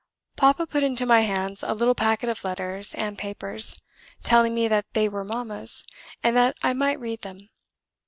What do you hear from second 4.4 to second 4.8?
me